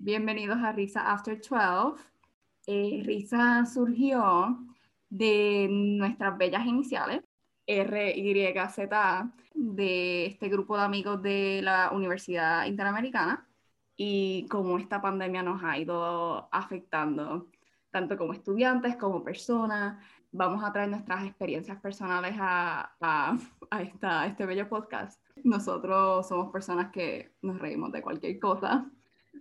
[0.00, 2.00] Bienvenidos a Risa After 12.
[2.68, 4.56] Eh, Risa surgió
[5.10, 7.22] de nuestras bellas iniciales,
[7.66, 13.48] R, Y, Z, A, de este grupo de amigos de la Universidad Interamericana
[13.96, 17.50] y cómo esta pandemia nos ha ido afectando,
[17.90, 20.00] tanto como estudiantes como personas.
[20.30, 23.36] Vamos a traer nuestras experiencias personales a, a,
[23.70, 25.20] a esta, este bello podcast.
[25.42, 28.88] Nosotros somos personas que nos reímos de cualquier cosa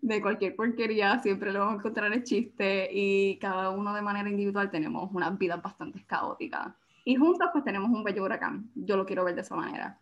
[0.01, 4.29] de cualquier porquería, siempre lo vamos a encontrar el chiste y cada uno de manera
[4.29, 6.73] individual tenemos unas vidas bastante caóticas.
[7.05, 9.99] Y juntos pues tenemos un bello huracán, yo lo quiero ver de esa manera.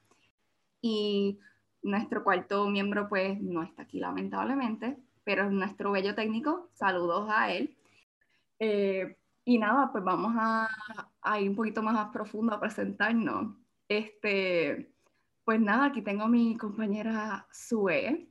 [0.82, 1.40] Y
[1.84, 7.52] nuestro cuarto miembro pues no está aquí lamentablemente, pero es nuestro bello técnico, saludos a
[7.52, 7.76] él.
[8.60, 10.68] Eh, y nada, pues vamos a,
[11.22, 13.56] a, ir un poquito más a profundo a presentarnos.
[13.88, 14.92] Este,
[15.44, 18.28] pues nada, aquí tengo a mi compañera Sue,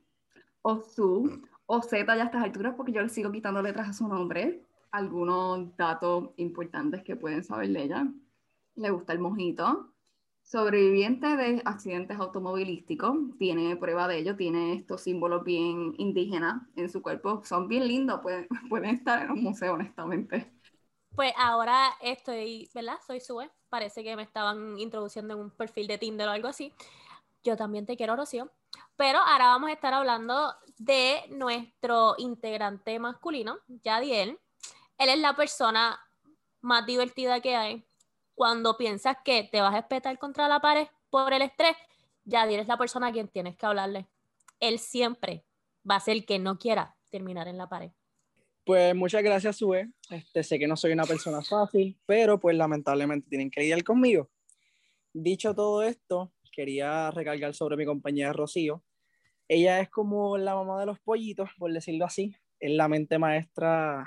[0.61, 3.93] o Su, o Z ya a estas alturas, porque yo le sigo quitando letras a
[3.93, 4.61] su nombre.
[4.91, 8.07] Algunos datos importantes que pueden saber de ella.
[8.75, 9.91] Le gusta el mojito.
[10.43, 17.01] Sobreviviente de accidentes automovilísticos, tiene prueba de ello, tiene estos símbolos bien indígenas en su
[17.01, 20.51] cuerpo, son bien lindos, pueden, pueden estar en un museo, honestamente.
[21.15, 22.97] Pues ahora estoy, ¿verdad?
[23.07, 26.73] Soy Sue, parece que me estaban introduciendo en un perfil de Tinder o algo así.
[27.43, 28.51] Yo también te quiero, Rocío.
[28.95, 34.39] Pero ahora vamos a estar hablando de nuestro integrante masculino, Yadiel.
[34.97, 35.99] Él es la persona
[36.61, 37.85] más divertida que hay.
[38.33, 41.75] Cuando piensas que te vas a espetar contra la pared por el estrés,
[42.25, 44.07] Yadiel es la persona a quien tienes que hablarle.
[44.59, 45.45] Él siempre
[45.89, 47.91] va a ser el que no quiera terminar en la pared.
[48.65, 49.91] Pues muchas gracias, Sue.
[50.09, 54.29] Este, sé que no soy una persona fácil, pero pues lamentablemente tienen que lidiar conmigo.
[55.13, 58.83] Dicho todo esto, quería recargar sobre mi compañera Rocío.
[59.47, 62.35] Ella es como la mamá de los pollitos, por decirlo así.
[62.59, 64.05] Es la mente maestra,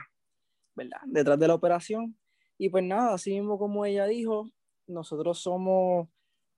[0.74, 1.00] ¿verdad?
[1.06, 2.18] Detrás de la operación.
[2.56, 4.50] Y pues nada, así mismo como ella dijo,
[4.86, 6.08] nosotros somos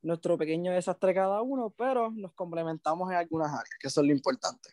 [0.03, 4.13] nuestro pequeño desastre cada uno, pero nos complementamos en algunas áreas, que eso es lo
[4.13, 4.71] importante.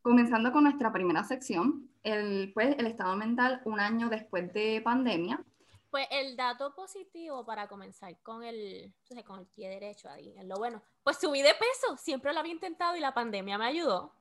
[0.00, 5.44] Comenzando con nuestra primera sección, el, pues, el estado mental un año después de pandemia.
[5.92, 8.94] Pues el dato positivo para comenzar con el,
[9.26, 10.82] con el pie derecho ahí, es lo bueno.
[11.02, 14.14] Pues subí de peso, siempre lo había intentado y la pandemia me ayudó.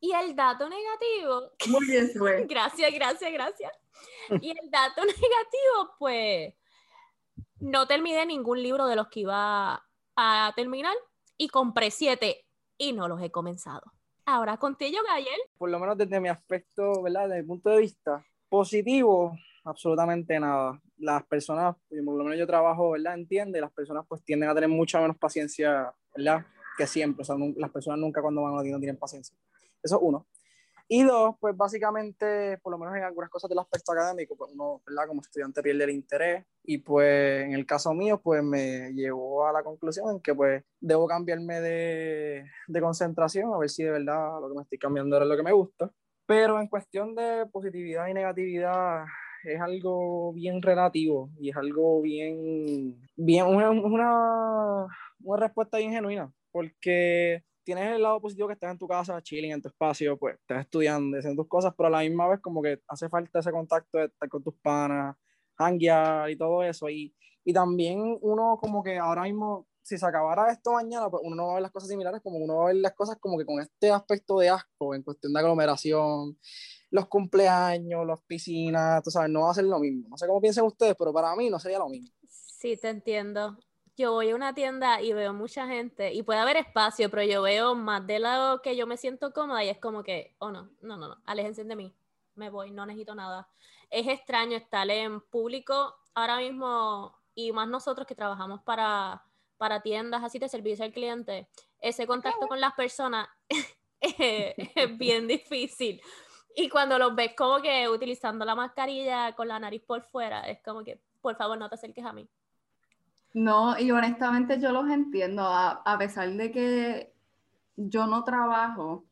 [0.00, 1.50] Y el dato negativo.
[1.68, 2.46] Muy bien, Sue.
[2.48, 3.72] gracias, gracias, gracias.
[4.40, 6.54] Y el dato negativo, pues
[7.60, 9.86] no terminé ningún libro de los que iba
[10.16, 10.94] a terminar
[11.36, 12.46] y compré siete
[12.78, 13.92] y no los he comenzado.
[14.24, 15.40] Ahora contigo, Gayel.
[15.58, 17.28] Por lo menos desde mi aspecto, ¿verdad?
[17.28, 20.80] Desde mi punto de vista positivo, absolutamente nada.
[21.02, 21.74] Las personas,
[22.04, 23.14] por lo menos yo trabajo, ¿verdad?
[23.14, 26.46] Entiende, las personas pues tienden a tener mucha menos paciencia, ¿verdad?
[26.78, 29.36] Que siempre, o sea, las personas nunca cuando van a ti no tienen paciencia.
[29.82, 30.26] Eso es uno.
[30.94, 34.82] Y dos, pues básicamente, por lo menos en algunas cosas del aspecto académico, pues uno,
[34.86, 35.08] ¿verdad?
[35.08, 39.52] Como estudiante pierde el interés y pues en el caso mío, pues me llevó a
[39.52, 44.40] la conclusión en que pues debo cambiarme de, de concentración, a ver si de verdad
[44.40, 45.90] lo que me estoy cambiando es lo que me gusta.
[46.26, 49.04] Pero en cuestión de positividad y negatividad,
[49.44, 54.86] es algo bien relativo y es algo bien, bien una, una,
[55.22, 59.52] una respuesta bien genuina, porque tienes el lado positivo que estás en tu casa, chilling,
[59.52, 62.62] en tu espacio, pues estás estudiando, haciendo tus cosas, pero a la misma vez como
[62.62, 65.16] que hace falta ese contacto de estar con tus panas,
[65.56, 66.88] hanguear y todo eso.
[66.88, 67.14] Y,
[67.44, 71.46] y también uno como que ahora mismo, si se acabara esto mañana, pues uno no
[71.46, 73.44] va a ver las cosas similares, como uno va a ver las cosas como que
[73.44, 76.38] con este aspecto de asco en cuestión de aglomeración,
[76.92, 80.10] los cumpleaños, las piscinas, tú sabes, no va a ser lo mismo.
[80.10, 82.10] No sé cómo piensan ustedes, pero para mí no sería lo mismo.
[82.28, 83.56] Sí, te entiendo.
[83.96, 87.40] Yo voy a una tienda y veo mucha gente y puede haber espacio, pero yo
[87.40, 90.70] veo más de lado que yo me siento cómoda y es como que, oh no,
[90.82, 91.94] no, no, no, aléjense de mí,
[92.34, 93.48] me voy, no necesito nada.
[93.88, 99.24] Es extraño estar en público ahora mismo y más nosotros que trabajamos para,
[99.56, 101.48] para tiendas así de servicio al cliente,
[101.80, 103.28] ese contacto con las personas
[104.00, 106.02] es bien difícil
[106.56, 110.60] y cuando los ves como que utilizando la mascarilla con la nariz por fuera, es
[110.62, 112.28] como que, por favor, no te acerques a mí.
[113.34, 117.14] No, y honestamente yo los entiendo, a, a pesar de que
[117.76, 119.04] yo no trabajo,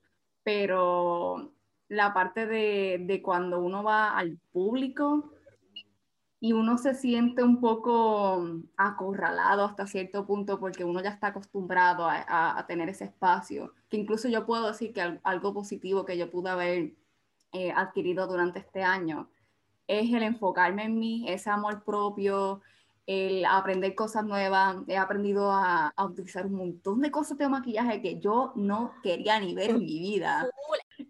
[0.42, 1.52] pero
[1.88, 5.32] la parte de, de, cuando uno va al público
[6.38, 12.06] y uno se siente un poco acorralado hasta cierto punto porque uno ya está acostumbrado
[12.06, 16.18] a, a, a tener ese espacio, que incluso yo puedo decir que algo positivo que
[16.18, 16.94] yo pude haber
[17.52, 19.28] eh, adquirido durante este año
[19.90, 22.60] es el enfocarme en mí, ese amor propio,
[23.06, 24.76] el aprender cosas nuevas.
[24.86, 29.40] He aprendido a, a, utilizar un montón de cosas de maquillaje que yo no quería
[29.40, 30.48] ni ver en mi vida.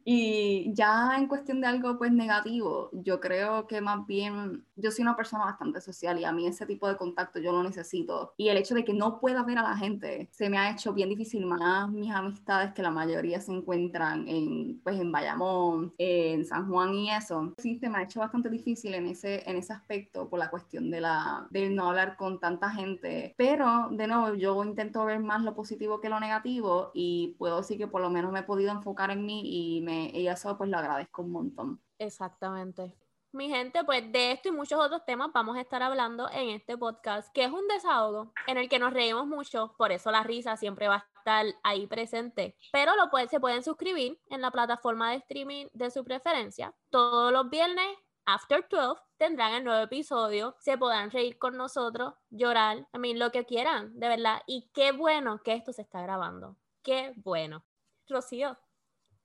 [0.04, 5.02] Y ya en cuestión de algo pues negativo, yo creo que más bien yo soy
[5.02, 8.34] una persona bastante social y a mí ese tipo de contacto yo lo necesito.
[8.36, 10.92] Y el hecho de que no pueda ver a la gente se me ha hecho
[10.92, 16.44] bien difícil, más mis amistades que la mayoría se encuentran en pues en Bayamón, en
[16.44, 17.54] San Juan y eso.
[17.58, 20.90] Sí, se me ha hecho bastante difícil en ese, en ese aspecto por la cuestión
[20.90, 23.34] de la, del no hablar con tanta gente.
[23.36, 27.78] Pero de nuevo, yo intento ver más lo positivo que lo negativo y puedo decir
[27.78, 30.70] que por lo menos me he podido enfocar en mí y, me, y eso pues
[30.70, 31.82] lo agradezco un montón.
[31.98, 32.94] Exactamente.
[33.32, 36.76] Mi gente, pues de esto y muchos otros temas vamos a estar hablando en este
[36.76, 40.56] podcast, que es un desahogo en el que nos reímos mucho, por eso la risa
[40.56, 42.56] siempre va a estar ahí presente.
[42.72, 46.74] Pero lo puede, se pueden suscribir en la plataforma de streaming de su preferencia.
[46.90, 47.86] Todos los viernes,
[48.24, 53.30] after 12, tendrán el nuevo episodio, se podrán reír con nosotros, llorar, a mí lo
[53.30, 54.42] que quieran, de verdad.
[54.48, 56.56] Y qué bueno que esto se está grabando.
[56.82, 57.62] Qué bueno.
[58.08, 58.58] Rocío,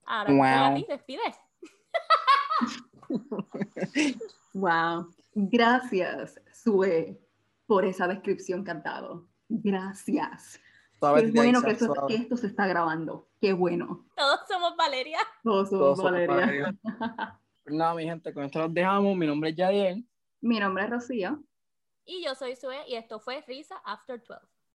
[0.06, 0.44] ahora wow.
[0.46, 1.36] a ti, despides.
[4.54, 5.14] wow.
[5.34, 7.20] Gracias, Sue,
[7.66, 9.28] por esa descripción cantado.
[9.50, 10.60] Gracias.
[11.00, 13.28] Qué bueno que esto, que esto, se está grabando.
[13.40, 14.06] Qué bueno.
[14.16, 15.20] Todos somos Valeria.
[15.44, 16.76] Todos somos Valeria.
[16.82, 19.16] Pues nada, mi gente, con esto los dejamos.
[19.16, 20.08] Mi nombre es Yadiel.
[20.42, 21.44] Mi nombre es Rocío.
[22.06, 24.55] Y yo soy Sue y esto fue Risa After 12.